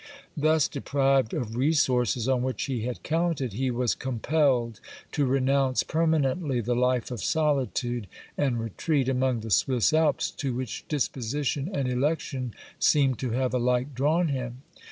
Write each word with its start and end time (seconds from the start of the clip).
^ 0.01 0.03
Thus 0.35 0.67
deprived 0.67 1.31
of 1.31 1.55
resources 1.55 2.27
on 2.27 2.41
which 2.41 2.63
he 2.63 2.81
had 2.81 3.03
counted, 3.03 3.53
he 3.53 3.69
was 3.69 3.93
compelled 3.93 4.79
to 5.11 5.27
renounce 5.27 5.83
permanently 5.83 6.59
the 6.59 6.73
life 6.73 7.11
of 7.11 7.21
solitude 7.23 8.07
and 8.35 8.59
retreat 8.59 9.07
among 9.07 9.41
the 9.41 9.51
Swiss 9.51 9.93
Alps 9.93 10.31
to 10.31 10.55
which 10.55 10.87
disposition 10.87 11.69
and 11.71 11.87
election 11.87 12.55
seem 12.79 13.13
to 13.17 13.29
have 13.33 13.53
alike 13.53 13.93
drawn 13.93 14.29
him. 14.29 14.63